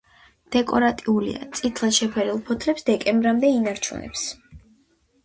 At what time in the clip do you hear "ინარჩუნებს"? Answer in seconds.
3.59-4.25